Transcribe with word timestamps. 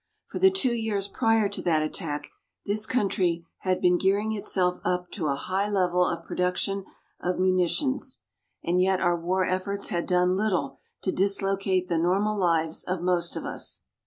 For 0.25 0.39
the 0.39 0.49
two 0.49 0.73
years 0.73 1.07
prior 1.07 1.47
to 1.49 1.61
that 1.61 1.83
attack 1.83 2.29
this 2.65 2.87
country 2.87 3.45
had 3.59 3.79
been 3.79 3.99
gearing 3.99 4.31
itself 4.31 4.79
up 4.83 5.11
to 5.11 5.27
a 5.27 5.35
high 5.35 5.69
level 5.69 6.03
of 6.03 6.25
production 6.25 6.85
of 7.19 7.37
munitions. 7.37 8.17
And 8.63 8.81
yet 8.81 8.99
our 8.99 9.15
war 9.15 9.45
efforts 9.45 9.89
had 9.89 10.07
done 10.07 10.35
little 10.35 10.79
to 11.03 11.11
dislocate 11.11 11.87
the 11.87 11.99
normal 11.99 12.35
lives 12.35 12.83
of 12.83 13.03
most 13.03 13.35
of 13.35 13.45
us. 13.45 13.81